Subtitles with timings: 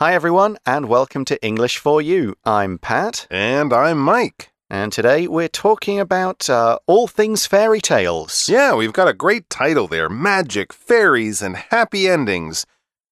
[0.00, 2.34] Hi, everyone, and welcome to English for You.
[2.44, 4.50] I'm Pat, And I'm Mike.
[4.70, 8.48] and today we're talking about uh, all things fairy tales.
[8.48, 12.64] Yeah, we've got a great title there Magic, Fairies, and Happy Endings.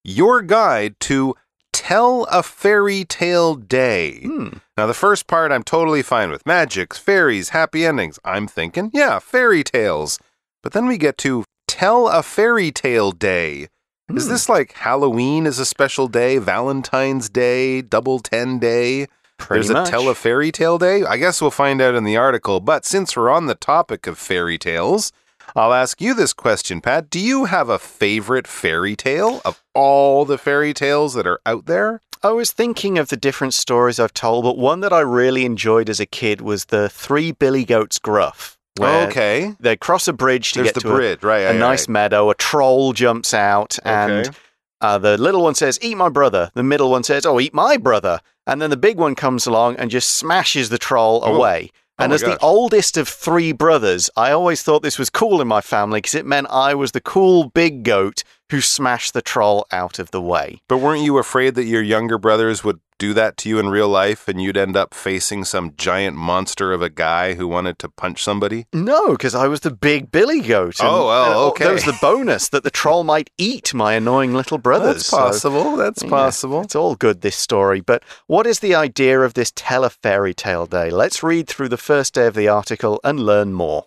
[0.02, 1.34] Your guide to
[1.74, 4.20] Tell a Fairy Tale Day.
[4.22, 4.48] Hmm.
[4.76, 8.18] Now, the first part I'm totally fine with magic, fairies, happy endings.
[8.24, 10.18] I'm thinking, yeah, fairy tales.
[10.62, 13.68] But then we get to Tell a Fairy Tale Day.
[14.14, 14.30] Is Hmm.
[14.30, 19.06] this like Halloween is a special day, Valentine's Day, Double Ten Day?
[19.36, 19.88] Pretty There's much.
[19.88, 21.04] a tell a fairy tale day?
[21.04, 22.58] I guess we'll find out in the article.
[22.60, 25.12] But since we're on the topic of fairy tales,
[25.54, 27.08] I'll ask you this question, Pat.
[27.08, 31.66] Do you have a favorite fairy tale of all the fairy tales that are out
[31.66, 32.00] there?
[32.22, 35.88] I was thinking of the different stories I've told, but one that I really enjoyed
[35.88, 38.57] as a kid was the Three Billy Goats Gruff.
[38.86, 39.54] Okay.
[39.60, 41.40] They cross a bridge to There's get the to a- bridge, right?
[41.40, 41.88] a, nice right.
[41.92, 42.30] meadow.
[42.30, 44.36] A troll jumps out, and Okay.
[44.80, 46.50] uh, the little one says, Eat my brother.
[46.54, 48.20] The middle one says, Oh, eat my brother.
[48.46, 51.34] And then the big one comes along and just smashes the troll Oh.
[51.36, 51.70] away.
[52.00, 55.48] Oh And as the oldest of three brothers, I always thought this was cool in
[55.48, 59.66] my family because it meant I was the cool big goat who smashed the troll
[59.72, 60.60] out of the way.
[60.68, 63.88] But weren't you afraid that your younger brothers would do that to you in real
[63.88, 67.88] life and you'd end up facing some giant monster of a guy who wanted to
[67.88, 68.66] punch somebody?
[68.72, 70.80] No, because I was the big Billy goat.
[70.80, 71.64] and- Oh, well, and oh, okay.
[71.64, 74.94] There was the bonus that the troll might eat my annoying little brothers.
[74.94, 75.76] That's so- possible.
[75.76, 76.62] That's Yeah, possible.
[76.62, 77.80] It's all good, this story.
[77.80, 80.90] But what is the idea of this Tell a Fairy Tale Day?
[80.90, 83.84] Let's read through the first day of the article and learn more.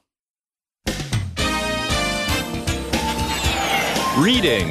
[4.18, 4.70] Reading.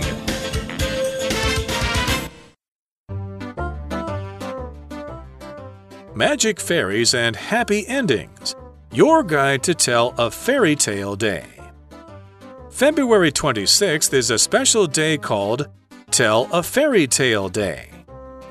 [6.14, 8.54] Magic Fairies and Happy Endings.
[8.92, 11.46] Your guide to tell a fairy tale day.
[12.68, 15.68] February 26th is a special day called
[16.10, 17.88] Tell a Fairy Tale Day.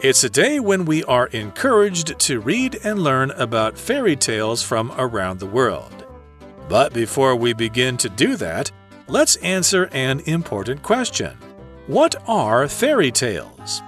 [0.02, 4.92] It's a day when we are encouraged to read and learn about fairy tales from
[4.98, 6.08] around the world.
[6.68, 8.72] But before we begin to do that,
[9.10, 11.36] let's answer an important question
[11.88, 13.82] What are fairy tales?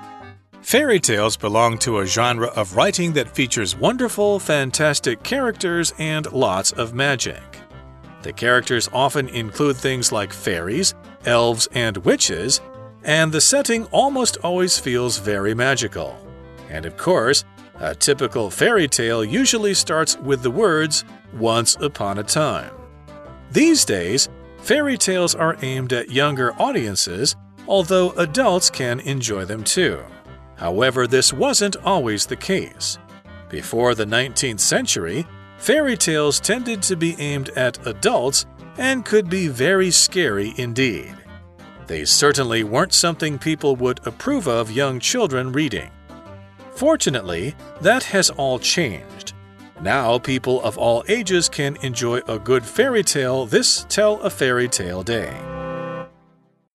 [0.62, 6.72] Fairy tales belong to a genre of writing that features wonderful, fantastic characters and lots
[6.72, 7.42] of magic.
[8.22, 10.94] The characters often include things like fairies,
[11.26, 12.62] elves, and witches,
[13.03, 16.16] and the setting almost always feels very magical.
[16.70, 17.44] And of course,
[17.80, 21.03] a typical fairy tale usually starts with the words,
[21.34, 22.72] Once upon a time.
[23.52, 24.30] These days,
[24.62, 27.36] fairy tales are aimed at younger audiences,
[27.68, 30.00] although adults can enjoy them too.
[30.56, 32.98] However, this wasn't always the case.
[33.50, 35.26] Before the 19th century,
[35.58, 38.46] fairy tales tended to be aimed at adults
[38.78, 41.16] and could be very scary indeed.
[41.88, 45.92] They certainly weren't something people would approve of young children reading.
[46.76, 49.11] Fortunately, that has all changed.
[49.81, 54.68] Now, people of all ages can enjoy a good fairy tale this Tell a Fairy
[54.68, 55.36] Tale Day.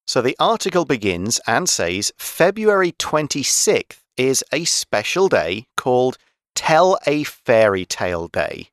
[0.09, 6.19] So the article begins and says February 26th is a special day called
[6.56, 8.71] Tell a Fairy Tale Day.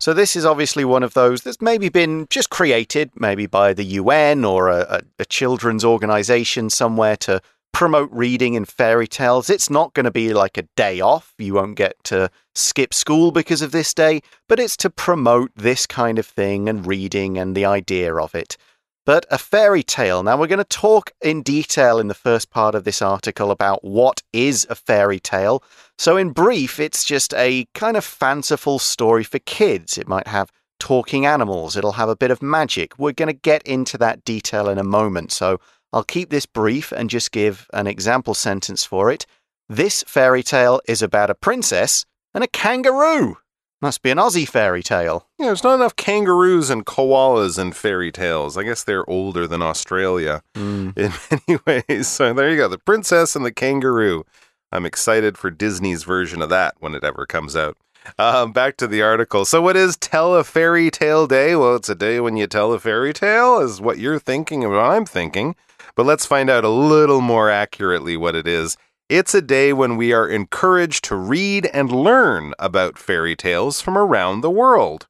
[0.00, 3.84] So this is obviously one of those that's maybe been just created, maybe by the
[3.84, 7.42] UN or a, a, a children's organization somewhere to
[7.74, 9.50] promote reading and fairy tales.
[9.50, 11.34] It's not going to be like a day off.
[11.38, 15.84] You won't get to skip school because of this day, but it's to promote this
[15.84, 18.56] kind of thing and reading and the idea of it.
[19.04, 20.22] But a fairy tale.
[20.22, 23.84] Now, we're going to talk in detail in the first part of this article about
[23.84, 25.62] what is a fairy tale.
[25.98, 29.98] So, in brief, it's just a kind of fanciful story for kids.
[29.98, 32.98] It might have talking animals, it'll have a bit of magic.
[32.98, 35.32] We're going to get into that detail in a moment.
[35.32, 35.58] So,
[35.94, 39.26] I'll keep this brief and just give an example sentence for it.
[39.68, 43.36] This fairy tale is about a princess and a kangaroo.
[43.80, 45.28] Must be an Aussie fairy tale.
[45.38, 48.58] Yeah, there's not enough kangaroos and koalas in fairy tales.
[48.58, 52.08] I guess they're older than Australia in many ways.
[52.08, 54.24] So there you go, the princess and the kangaroo.
[54.72, 57.76] I'm excited for Disney's version of that when it ever comes out.
[58.18, 59.44] Um, back to the article.
[59.44, 61.54] So, what is Tell a Fairy Tale Day?
[61.56, 64.72] Well, it's a day when you tell a fairy tale, is what you're thinking and
[64.72, 65.54] what I'm thinking.
[65.96, 68.76] But let's find out a little more accurately what it is.
[69.08, 73.98] It's a day when we are encouraged to read and learn about fairy tales from
[73.98, 75.06] around the world.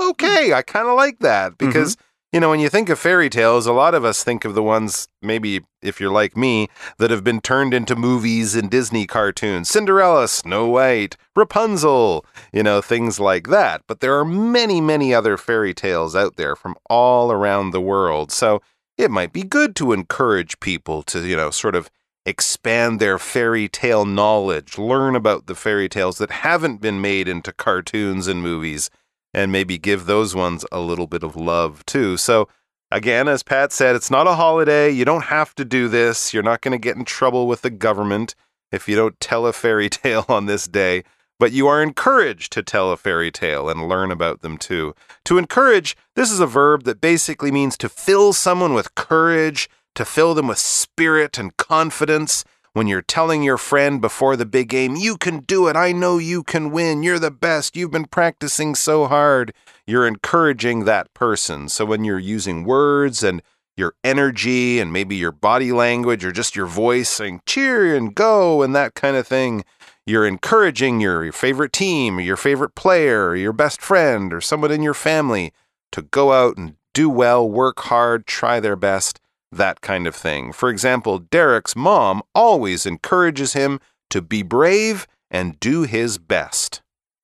[0.00, 1.66] Okay, I kind of like that mm-hmm.
[1.66, 1.96] because,
[2.32, 4.62] you know, when you think of fairy tales, a lot of us think of the
[4.62, 9.68] ones, maybe if you're like me, that have been turned into movies and Disney cartoons
[9.68, 13.82] Cinderella, Snow White, Rapunzel, you know, things like that.
[13.86, 18.32] But there are many, many other fairy tales out there from all around the world.
[18.32, 18.60] So
[18.98, 21.88] it might be good to encourage people to, you know, sort of
[22.26, 27.52] expand their fairy tale knowledge, learn about the fairy tales that haven't been made into
[27.52, 28.90] cartoons and movies,
[29.32, 32.16] and maybe give those ones a little bit of love too.
[32.16, 32.48] So,
[32.90, 34.90] again, as Pat said, it's not a holiday.
[34.90, 36.34] You don't have to do this.
[36.34, 38.34] You're not going to get in trouble with the government
[38.72, 41.04] if you don't tell a fairy tale on this day.
[41.38, 44.94] But you are encouraged to tell a fairy tale and learn about them too.
[45.26, 50.04] To encourage, this is a verb that basically means to fill someone with courage, to
[50.04, 52.44] fill them with spirit and confidence.
[52.72, 56.18] When you're telling your friend before the big game, you can do it, I know
[56.18, 59.52] you can win, you're the best, you've been practicing so hard,
[59.86, 61.68] you're encouraging that person.
[61.68, 63.42] So when you're using words and
[63.76, 68.62] your energy and maybe your body language or just your voice saying cheer and go
[68.62, 69.64] and that kind of thing,
[70.08, 74.40] you're encouraging your, your favorite team or your favorite player or your best friend or
[74.40, 75.52] someone in your family
[75.92, 79.20] to go out and do well, work hard, try their best
[79.52, 80.52] that kind of thing.
[80.52, 86.80] For example, Derek's mom always encourages him to be brave and do his best.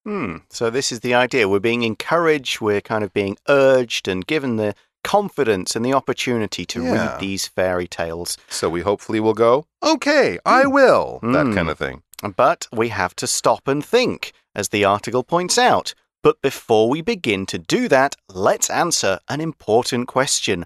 [0.06, 0.36] Hmm.
[0.50, 1.48] So this is the idea.
[1.48, 6.64] We're being encouraged, we're kind of being urged and given the confidence and the opportunity
[6.66, 6.92] to Yeah.
[6.92, 8.36] read these fairy tales.
[8.48, 11.54] So we hopefully will go, okay, I will, that Mm.
[11.54, 12.02] kind of thing.
[12.36, 15.94] But we have to stop and think, as the article points out.
[16.22, 20.64] But before we begin to do that, let's answer an important question.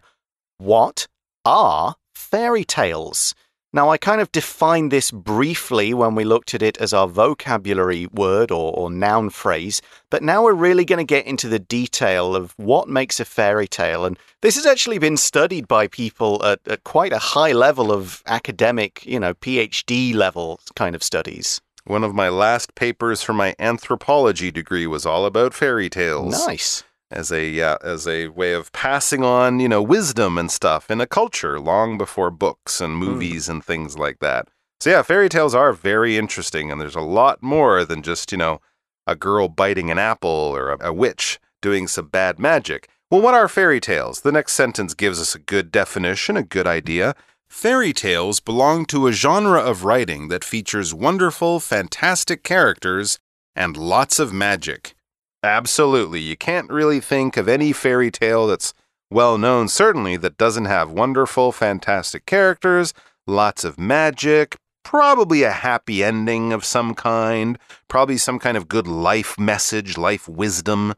[0.58, 1.08] What
[1.44, 3.34] are fairy tales?
[3.70, 8.06] Now, I kind of defined this briefly when we looked at it as our vocabulary
[8.06, 12.35] word or, or noun phrase, but now we're really going to get into the detail
[12.35, 14.06] of what makes a fairy tale.
[14.06, 18.23] And this has actually been studied by people at, at quite a high level of
[18.25, 21.61] academic, you know, PhD level kind of studies.
[21.85, 26.47] One of my last papers for my anthropology degree was all about fairy tales.
[26.47, 26.85] Nice.
[27.10, 31.00] As a uh, as a way of passing on you know wisdom and stuff in
[31.00, 34.49] a culture long before books and movies and things like that.
[34.81, 38.38] So yeah, fairy tales are very interesting, and there's a lot more than just you
[38.38, 38.60] know
[39.06, 42.88] a girl biting an apple or a, a witch doing some bad magic.
[43.10, 44.20] Well, what are fairy tales?
[44.20, 47.14] The next sentence gives us a good definition, a good idea.
[47.49, 53.19] Fairy tales belong to a genre of writing that features wonderful, fantastic characters
[53.56, 54.94] and lots of magic.
[55.43, 56.20] Absolutely.
[56.20, 58.75] You can't really think of any fairy tale that's
[59.11, 62.93] well known, certainly, that doesn't have wonderful, fantastic characters,
[63.26, 67.58] lots of magic, probably a happy ending of some kind,
[67.88, 70.94] probably some kind of good life message, life wisdom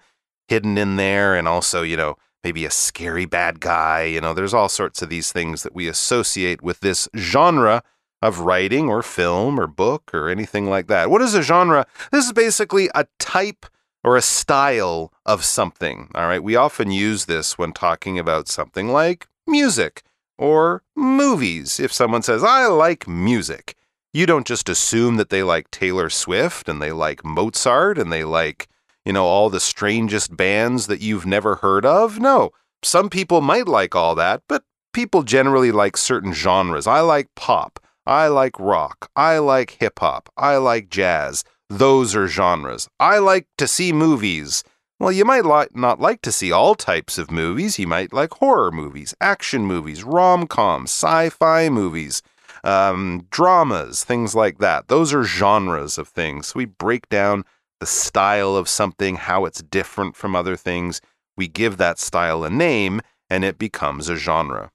[0.48, 4.04] hidden in there, and also, you know, maybe a scary bad guy.
[4.04, 7.82] You know, there's all sorts of these things that we associate with this genre
[8.22, 11.10] of writing or film or book or anything like that.
[11.10, 11.86] What is a genre?
[12.10, 13.66] This is basically a type
[14.02, 16.10] or a style of something.
[16.14, 16.42] All right.
[16.42, 20.02] We often use this when talking about something like music
[20.38, 21.78] or movies.
[21.78, 23.74] If someone says, I like music,
[24.12, 28.24] you don't just assume that they like Taylor Swift and they like Mozart and they
[28.24, 28.68] like,
[29.04, 32.18] you know, all the strangest bands that you've never heard of.
[32.18, 32.50] No.
[32.82, 36.86] Some people might like all that, but people generally like certain genres.
[36.86, 37.78] I like pop.
[38.06, 39.10] I like rock.
[39.14, 40.30] I like hip hop.
[40.36, 41.44] I like jazz.
[41.70, 42.88] Those are genres.
[42.98, 44.64] I like to see movies.
[44.98, 47.78] Well, you might li- not like to see all types of movies.
[47.78, 52.22] You might like horror movies, action movies, rom coms, sci fi movies,
[52.64, 54.88] um, dramas, things like that.
[54.88, 56.48] Those are genres of things.
[56.48, 57.44] So we break down
[57.78, 61.00] the style of something, how it's different from other things.
[61.36, 63.00] We give that style a name,
[63.30, 64.72] and it becomes a genre.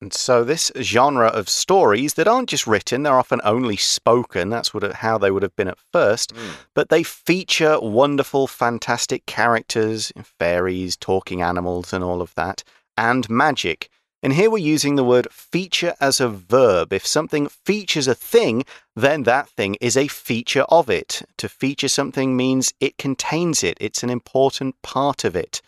[0.00, 4.50] And so, this genre of stories that aren't just written, they're often only spoken.
[4.50, 6.32] That's what, how they would have been at first.
[6.32, 6.50] Hmm.
[6.74, 12.62] But they feature wonderful, fantastic characters, fairies, talking animals, and all of that,
[12.98, 13.88] and magic.
[14.22, 16.92] And here we're using the word feature as a verb.
[16.92, 21.22] If something features a thing, then that thing is a feature of it.
[21.38, 25.62] To feature something means it contains it, it's an important part of it.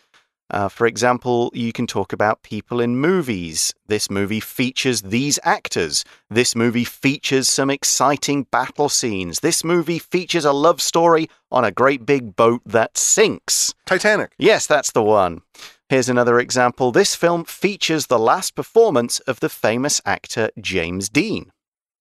[0.51, 3.75] Uh, for example, you can talk about people in movies.
[3.87, 6.05] This movie features these actors.
[6.31, 9.41] This movie features some exciting battle scenes.
[9.41, 13.75] This movie features a love story on a great big boat that sinks.
[13.85, 14.33] Titanic.
[14.39, 15.43] Yes, that's the one.
[15.91, 16.93] Here's another example.
[16.93, 21.51] This film features the last performance of the famous actor James Dean.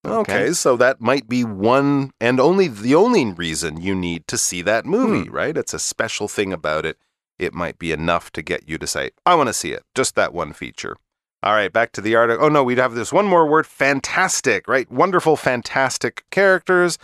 [0.05, 0.53] Okay.
[0.53, 4.85] so that might be one and only the only reason you need to see that
[4.85, 5.35] movie, Hmm.
[5.35, 5.57] right?
[5.57, 6.97] It's a special thing about it.
[7.39, 9.83] It might be enough to get you to say, I want to see it.
[9.95, 10.95] Just that one feature.
[11.43, 12.45] All right, back to the article.
[12.45, 14.91] Oh, no, we'd have this one more word fantastic, right?
[14.91, 16.97] Wonderful, fantastic characters.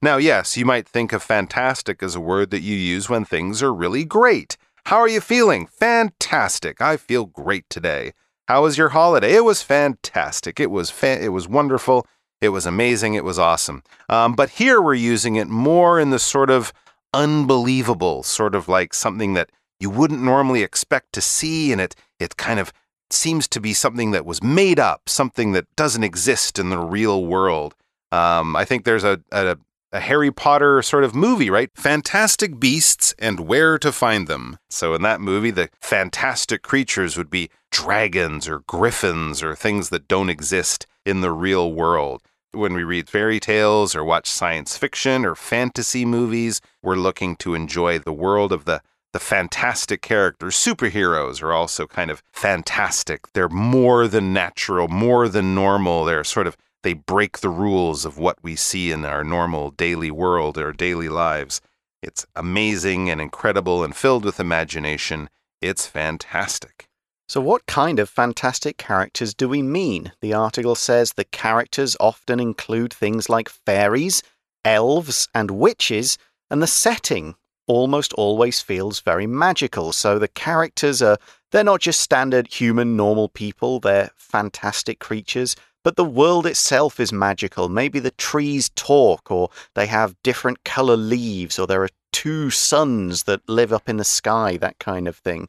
[0.00, 3.62] Now, yes, you might think of fantastic as a word that you use when things
[3.62, 4.56] are really great.
[4.84, 5.66] How are you feeling?
[5.66, 6.80] Fantastic.
[6.80, 8.12] I feel great today.
[8.46, 9.34] How was your holiday?
[9.34, 10.58] It was fantastic.
[10.58, 12.06] It was fa- it was wonderful.
[12.40, 13.14] It was amazing.
[13.14, 13.82] It was awesome.
[14.08, 16.72] Um, but here we're using it more in the sort of
[17.12, 19.50] unbelievable, sort of like something that
[19.80, 22.72] you wouldn't normally expect to see, and it it kind of
[23.10, 27.26] seems to be something that was made up, something that doesn't exist in the real
[27.26, 27.74] world.
[28.12, 29.56] Um, I think there's a, a
[29.92, 31.70] a Harry Potter sort of movie, right?
[31.74, 34.58] Fantastic beasts and where to find them.
[34.68, 40.06] So in that movie, the fantastic creatures would be dragons or griffins or things that
[40.06, 42.22] don't exist in the real world.
[42.52, 47.54] When we read fairy tales or watch science fiction or fantasy movies, we're looking to
[47.54, 50.54] enjoy the world of the the fantastic characters.
[50.54, 53.32] Superheroes are also kind of fantastic.
[53.32, 56.04] They're more than natural, more than normal.
[56.04, 60.10] They're sort of they break the rules of what we see in our normal daily
[60.10, 61.60] world, our daily lives.
[62.02, 65.28] It's amazing and incredible and filled with imagination.
[65.60, 66.86] It's fantastic.
[67.28, 70.12] So, what kind of fantastic characters do we mean?
[70.20, 74.22] The article says the characters often include things like fairies,
[74.64, 76.18] elves, and witches,
[76.50, 77.36] and the setting
[77.70, 79.92] almost always feels very magical.
[79.92, 81.18] So, the characters are,
[81.52, 85.56] they're not just standard human, normal people, they're fantastic creatures.
[85.82, 87.70] But the world itself is magical.
[87.70, 93.22] Maybe the trees talk, or they have different color leaves, or there are two suns
[93.22, 95.48] that live up in the sky, that kind of thing.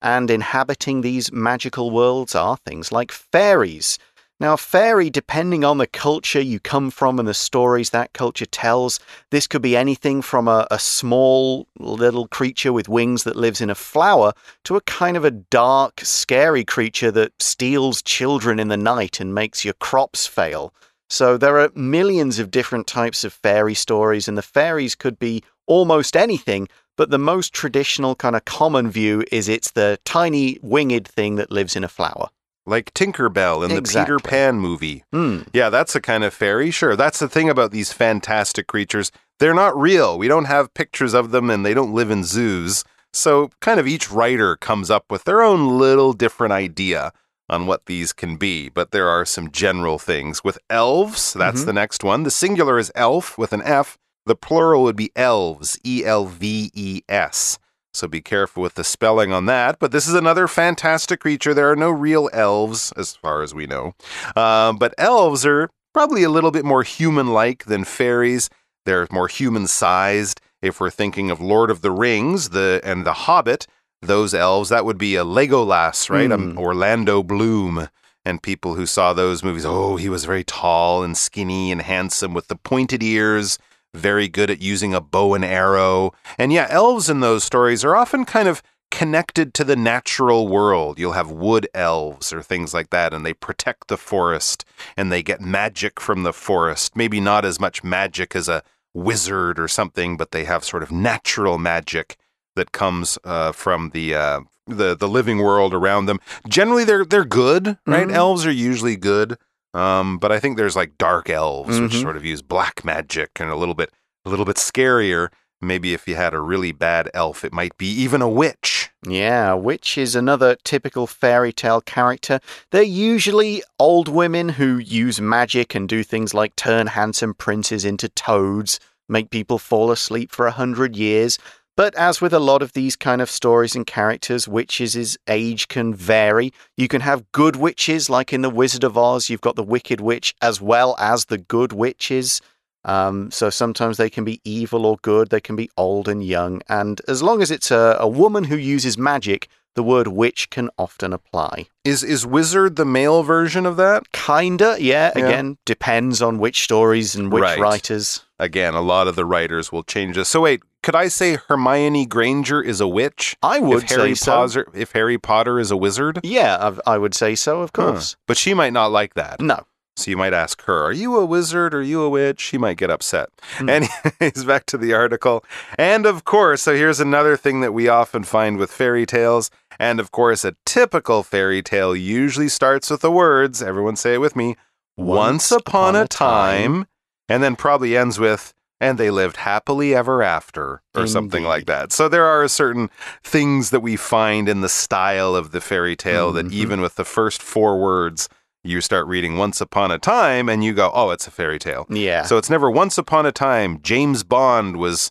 [0.00, 3.98] And inhabiting these magical worlds are things like fairies.
[4.38, 9.00] Now, fairy, depending on the culture you come from and the stories that culture tells,
[9.30, 13.70] this could be anything from a, a, small little creature with wings that lives in
[13.70, 18.76] a flower to a kind of a dark, scary creature that steals children in the
[18.76, 20.74] night and makes your crops fail.
[21.08, 25.44] So there are millions of different types of fairy stories, and the fairies could be
[25.66, 31.08] almost anything, but the most traditional kind of common view is it's the tiny winged
[31.08, 32.28] thing that lives in a flower
[32.66, 34.14] like Tinkerbell in exactly.
[34.14, 35.04] the Peter Pan movie.
[35.14, 35.46] Mm.
[35.52, 36.70] Yeah, that's a kind of fairy.
[36.70, 39.12] Sure, that's the thing about these fantastic creatures.
[39.38, 40.18] They're not real.
[40.18, 42.84] We don't have pictures of them and they don't live in zoos.
[43.12, 47.12] So, kind of each writer comes up with their own little different idea
[47.48, 50.42] on what these can be, but there are some general things.
[50.42, 51.66] With elves, that's Mm-hmm.
[51.66, 52.24] the next one.
[52.24, 53.96] The singular is elf with an F.
[54.26, 57.58] The plural would be elves, E L V E S.
[57.96, 59.78] So be careful with the spelling on that.
[59.78, 61.54] But this is another fantastic creature.
[61.54, 63.94] There are no real elves, as far as we know.
[64.36, 68.50] Um, but elves are probably a little bit more human like than fairies.
[68.84, 70.40] They're more human sized.
[70.60, 73.66] If we're thinking of Lord of the Rings the and The Hobbit,
[74.02, 76.30] those elves, that would be a Legolas, right?
[76.30, 77.88] Um, Orlando Bloom.
[78.24, 82.34] And people who saw those movies, oh, he was very tall and skinny and handsome
[82.34, 83.56] with the pointed ears
[83.96, 86.12] very good at using a bow and arrow.
[86.38, 90.98] And yeah, elves in those stories are often kind of connected to the natural world.
[90.98, 94.64] You'll have wood elves or things like that, and they protect the forest
[94.96, 96.96] and they get magic from the forest.
[96.96, 98.62] Maybe not as much magic as a
[98.94, 102.16] wizard or something, but they have sort of natural magic
[102.54, 104.14] that comes uh, from the.
[104.14, 106.18] Uh, the the living world around them.
[106.48, 108.08] Generally, they're they're good, right?
[108.08, 108.12] Mhm.
[108.12, 109.38] Elves are usually good.
[109.76, 112.02] Um, but I think there's like dark elves, which Mhm.
[112.02, 113.90] sort of use black magic and a little bit
[114.24, 115.28] a little bit scarier.
[115.60, 118.90] Maybe if you had a really bad elf, it might be even a witch.
[119.06, 122.40] Yeah, witch is another typical fairy tale character.
[122.72, 128.08] They're usually old women who use magic and do things like turn handsome princes into
[128.08, 131.38] toads, make people fall asleep for a hundred years.
[131.76, 135.94] But as with a lot of these kind of stories and characters, witches' age can
[135.94, 136.52] vary.
[136.76, 140.00] You can have good witches, like in The Wizard of Oz, you've got the Wicked
[140.00, 142.40] Witch as well as the good witches.
[142.86, 146.62] Um, so sometimes they can be evil or good, they can be old and young.
[146.68, 150.70] And as long as it's a, a woman who uses magic, the word witch can
[150.78, 151.66] often apply.
[151.84, 154.10] Is is wizard the male version of that?
[154.12, 155.12] Kinda, yeah.
[155.14, 155.26] Yeah.
[155.26, 157.58] Again, depends on which stories and which Right.
[157.58, 158.24] writers.
[158.38, 160.30] Again, a lot of the writers will change this.
[160.30, 163.36] So wait, could I say Hermione Granger is a witch?
[163.42, 164.30] I would if Harry say so.
[164.30, 167.90] Potter, if Harry Potter is a wizard, Yeah, I've, I would say so, of Huh.
[167.90, 168.16] course.
[168.28, 169.40] But she might not like that.
[169.40, 169.66] No.
[169.96, 171.74] So you might ask her, Are you a wizard?
[171.74, 172.40] Are you a witch?
[172.40, 173.30] She might get upset.
[173.56, 173.68] Hmm.
[173.68, 175.44] Anyways, back to the article.
[175.76, 179.50] And of course, so here's another thing that we often find with fairy tales.
[179.80, 184.20] And of course, a typical fairy tale usually starts with the words, everyone say it
[184.20, 184.54] with me,
[184.96, 186.86] once, upon, a time,
[187.28, 191.92] and then probably ends with, and they lived happily ever after, or something like that.
[191.92, 192.90] So there are certain
[193.22, 196.52] things that we find in the style of the fairy tale that Mhm.
[196.52, 198.28] even with the first four words,
[198.62, 201.86] you start reading once upon a time and you go, oh, it's a fairy tale.
[201.88, 202.24] Yeah.
[202.24, 205.10] So it's never once upon a time James Bond was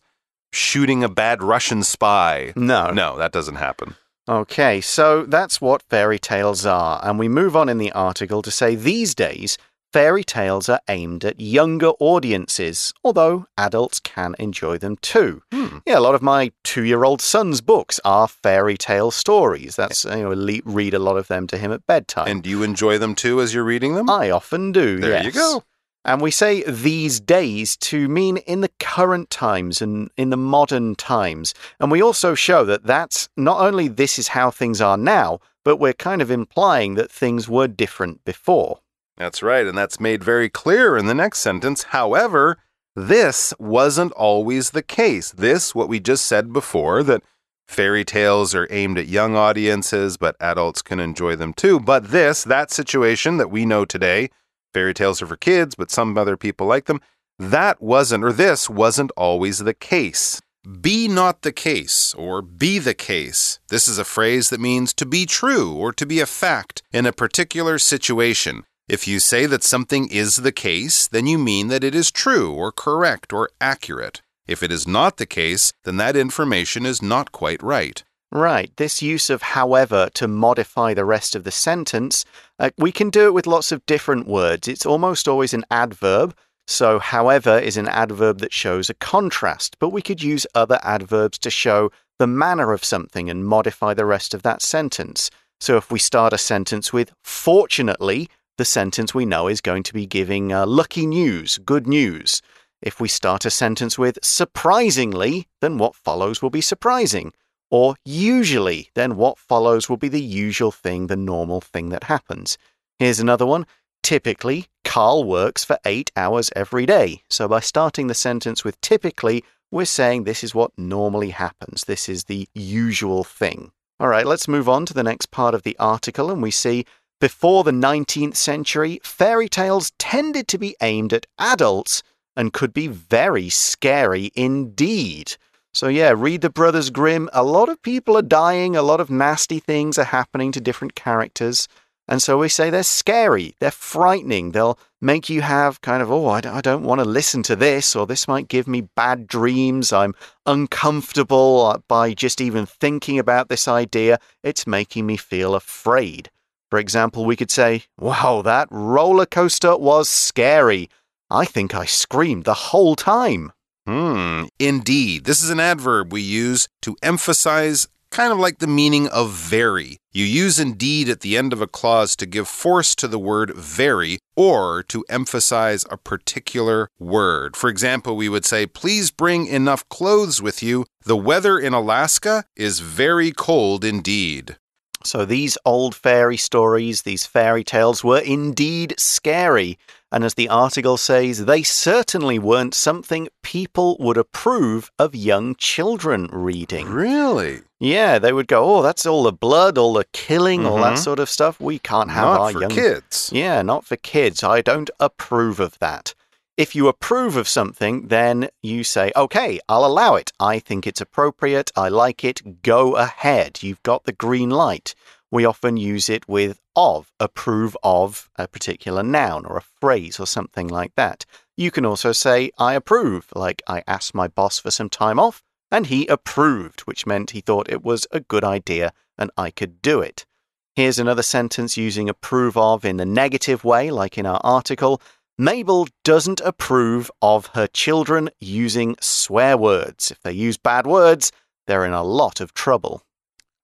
[0.52, 2.54] shooting a bad Russian spy.
[2.56, 2.92] no.
[2.92, 3.96] No, that doesn't happen.
[4.28, 7.00] Okay, so that's what fairy tales are.
[7.04, 9.58] And we move on in the article to say these days,
[9.96, 15.42] fairy tales are aimed at younger audiences, although adults can enjoy them too.
[15.54, 15.78] Hmm.
[15.86, 19.78] Yeah, a lot of my two year old son's books are fairy tale stories.
[19.78, 22.28] That's, you know, I read a lot of them to him at bedtime.
[22.28, 24.10] And do you enjoy them too as you're reading them?
[24.10, 25.00] I often do.
[25.00, 25.64] There you go.
[26.04, 30.96] And we say these days to mean in the current times and in the modern
[30.96, 31.54] times.
[31.80, 35.78] And we also show that that's not only this is how things are now, but
[35.78, 38.80] we're kind of implying that things were different before.
[39.18, 41.84] That's right, and that's made very clear in the next sentence.
[41.84, 42.58] However,
[42.96, 45.32] this wasn't always the case.
[45.32, 47.24] This, what we just said before, that
[47.68, 51.80] fairy tales are aimed at young audiences, but adults can enjoy them too.
[51.80, 54.30] But this, that situation that we know today,
[54.74, 57.02] fairy tales are for kids, but some other people like them,
[57.40, 60.42] that wasn't, or this wasn't always the case.
[60.82, 63.60] Be not the case, or be the case.
[63.70, 67.06] This is a phrase that means to be true or to be a fact in
[67.06, 68.64] a particular situation.
[68.88, 72.54] If you say that something is the case, then you mean that it is true
[72.54, 74.22] or correct or accurate.
[74.48, 78.04] If it is not the case, then that information is not quite right.
[78.32, 82.26] Right, this use of however to modify the rest of the sentence,
[82.60, 84.68] uh, we can do it with lots of different words.
[84.68, 86.36] It's almost always an adverb.
[86.68, 91.40] So, however is an adverb that shows a contrast, but we could use other adverbs
[91.40, 95.32] to show the manner of something and modify the rest of that sentence.
[95.60, 99.94] So, if we start a sentence with fortunately, the sentence we know is going to
[99.94, 102.42] be giving uh, lucky news, good news.
[102.82, 107.34] If we start a sentence with surprisingly, then what follows will be surprising.
[107.72, 112.58] Or usually, then what follows will be the usual thing, the normal thing that happens.
[113.00, 113.66] Here's another one.
[114.04, 117.24] Typically, Carl works for eight hours every day.
[117.30, 121.86] So by starting the sentence with typically, we're saying this is what normally happens.
[121.86, 123.72] This is the usual thing.
[124.00, 126.86] All right, let's move on to the next part of the article, and we see
[127.26, 132.04] before the 19th century, fairy tales tended to be aimed at adults
[132.36, 135.36] and could be very scary indeed.
[135.74, 137.28] So, yeah, read the Brothers Grimm.
[137.34, 140.94] A lot of people are dying, a lot of nasty things are happening to different
[140.94, 141.68] characters.
[142.08, 146.28] And so we say they're scary, they're frightening, they'll make you have kind of, oh,
[146.28, 149.92] I don't want to listen to this, or this might give me bad dreams.
[149.92, 150.14] I'm
[150.46, 154.20] uncomfortable uh, by just even thinking about this idea.
[154.44, 156.30] It's making me feel afraid.
[156.76, 160.90] For example, we could say, wow, that roller coaster was scary.
[161.32, 163.54] I think I screamed the whole time.
[163.88, 165.24] Hmm, indeed.
[165.24, 170.00] This is an adverb we use to emphasize kind of like the meaning of very.
[170.12, 173.56] You use indeed at the end of a clause to give force to the word
[173.56, 177.56] very or to emphasize a particular word.
[177.56, 180.86] For example, we would say, Please bring enough clothes with you.
[181.06, 184.58] The weather in Alaska is very cold indeed.
[185.06, 189.78] So these old fairy stories, these fairy tales were indeed scary.
[190.12, 196.30] And as the article says, they certainly weren't something people would approve of young children
[196.32, 196.90] reading.
[196.90, 197.62] Really?
[197.80, 200.72] Yeah, they would go, oh, that's all the blood, all the killing, mm -hmm.
[200.72, 201.60] all that sort of stuff.
[201.60, 203.30] We can't have not our for young kids.
[203.34, 204.44] Yeah, not for kids.
[204.44, 206.16] I don't approve of that.
[206.58, 210.32] If you approve of something, then you say, okay, I'll allow it.
[210.40, 211.70] I think it's appropriate.
[211.76, 212.62] I like it.
[212.62, 213.62] Go ahead.
[213.62, 214.96] You've got the green light.
[215.30, 220.26] We often use it with of, approve of a particular noun or a phrase or
[220.26, 221.26] something like that.
[221.58, 225.44] You can also say, I approve, like I asked my boss for some time off
[225.70, 229.82] and he approved, which meant he thought it was a good idea and I could
[229.82, 230.26] do it.
[230.74, 235.02] Here's another sentence using approve of in the negative way, like in our article.
[235.38, 240.12] Mabel doesn't approve of her children using swear words.
[240.12, 241.32] If they use bad words,
[241.68, 243.04] they're in a lot of trouble.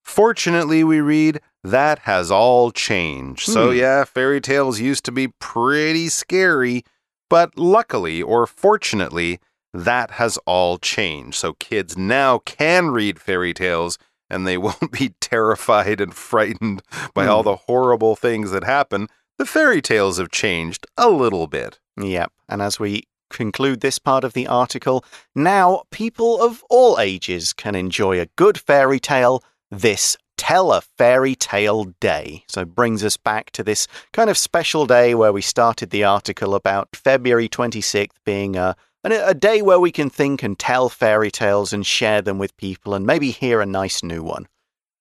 [0.03, 3.45] Fortunately, we read, that has all changed.
[3.45, 3.51] Hmm.
[3.53, 6.83] So, yeah, fairy tales used to be pretty scary,
[7.29, 9.39] but luckily or fortunately,
[9.73, 11.37] that has all changed.
[11.37, 13.97] So, kids now can read fairy tales
[14.29, 16.81] and they won't be terrified and frightened
[17.13, 19.07] by all the horrible things that happen
[19.41, 21.79] the fairy tales have changed a little bit.
[21.99, 22.31] Yep.
[22.47, 27.73] And as we conclude this part of the article, now people of all ages can
[27.73, 32.43] enjoy a good fairy tale this Tell a Fairy Tale Day.
[32.47, 36.53] So brings us back to this kind of special day where we started the article
[36.53, 41.73] about February 26th being a a day where we can think and tell fairy tales
[41.73, 44.47] and share them with people and maybe hear a nice new one.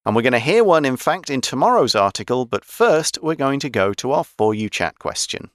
[0.06, 3.60] And we're going to hear one, in fact, in tomorrow's article, but first we're going
[3.60, 5.50] to go to our For You Chat question.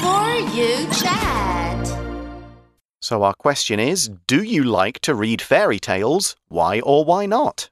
[0.00, 1.86] For You Chat.
[3.00, 6.36] So our question is Do you like to read fairy tales?
[6.48, 7.68] Why or why not?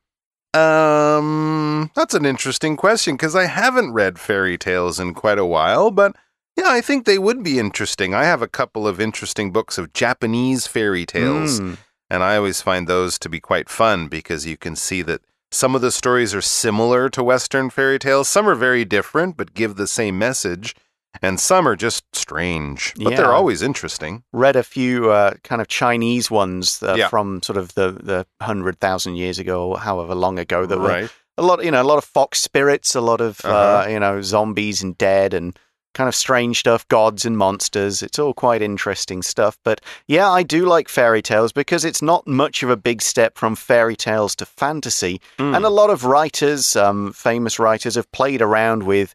[0.55, 5.90] Um, that's an interesting question because I haven't read fairy tales in quite a while,
[5.90, 6.16] but
[6.57, 8.14] yeah, I think they would be interesting.
[8.14, 11.77] I have a couple of interesting books of Japanese fairy tales, Mm.
[12.11, 15.75] And I always find those to be quite fun because you can see that some
[15.75, 18.29] of the stories are similar to Western fairy tales.
[18.29, 20.75] Some are very different but give the same message,
[21.23, 23.16] and some are just strange, but Yeah.
[23.16, 24.23] they're always interesting.
[24.33, 27.09] Read a few uh, kind of Chinese ones uh, Yeah.
[27.09, 31.09] from sort of the the hundred thousand years ago, or however long ago that were
[31.38, 33.85] a lot, you know, a lot of fox spirits, a lot of Uh-huh.
[33.85, 35.57] uh, you know zombies and dead and
[35.96, 38.02] kind of strange stuff, gods and monsters.
[38.02, 39.56] It's all quite interesting stuff.
[39.64, 43.38] But yeah, I do like fairy tales because it's not much of a big step
[43.38, 45.56] from fairy tales to fantasy, Mm.
[45.56, 49.14] and a lot of writers, um, famous writers, have played around with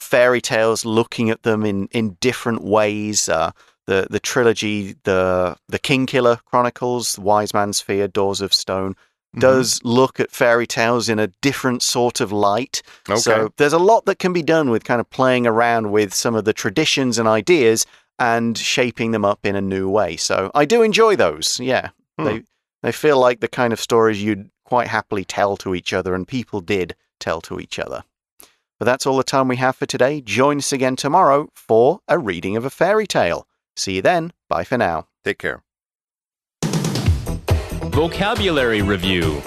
[0.00, 3.28] fairy tales, looking at them in in different ways.
[3.28, 3.50] Uh,
[3.86, 8.94] the the trilogy, the the Kingkiller Chronicles, Wise Man's Fear, Doors of Stone,
[9.36, 9.40] Mhm.
[9.40, 12.82] does look at fairy tales in a different sort of light.
[13.08, 13.20] Okay.
[13.20, 16.34] So there's a lot that can be done with kind of playing around with some
[16.34, 17.84] of the traditions and ideas
[18.18, 20.16] and shaping them up in a new way.
[20.16, 21.60] So I do enjoy those.
[21.60, 21.90] Yeah.
[22.18, 22.24] Hmm.
[22.24, 22.42] They
[22.82, 26.26] they feel like the kind of stories you'd quite happily tell to each other and
[26.26, 28.04] people did tell to each other.
[28.78, 30.20] But that's all the time we have for today.
[30.20, 33.46] Join us again tomorrow for a reading of a fairy tale.
[33.76, 34.32] See you then.
[34.48, 35.08] Bye for now.
[35.24, 35.62] Take care.
[37.98, 39.40] Vocabulary Review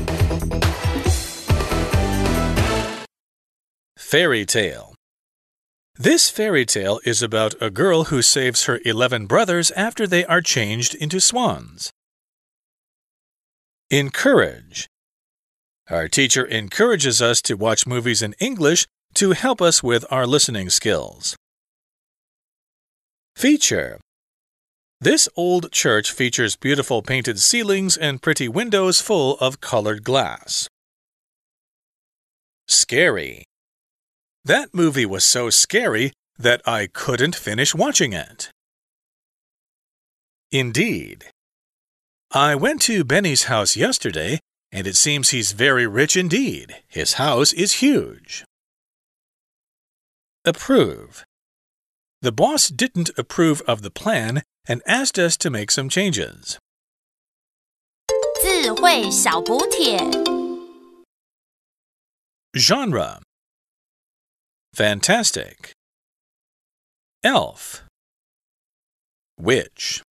[3.98, 4.94] Fairy tale.
[5.96, 10.42] This fairy tale is about a girl who saves her 11 brothers after they are
[10.42, 11.92] changed into swans.
[13.90, 14.90] Encourage.
[15.90, 20.70] Our teacher encourages us to watch movies in English to help us with our listening
[20.70, 21.38] skills.
[23.38, 24.02] Feature.
[25.04, 30.70] This old church features beautiful painted ceilings and pretty windows full of colored glass.
[32.68, 33.44] Scary.
[34.46, 38.52] That movie was so scary that I couldn't finish watching it.
[40.52, 41.26] Indeed.
[42.30, 44.40] I went to Benny's house yesterday,
[44.72, 46.76] and it seems he's very rich indeed.
[46.88, 48.46] His house is huge.
[50.46, 51.26] Approve.
[52.22, 56.59] The boss didn't approve of the plan and asked us to make some changes.
[58.43, 59.99] 智慧小补帖。
[62.55, 63.21] Genre
[64.75, 65.73] Fantastic
[67.23, 67.83] Elf
[69.39, 70.03] Witch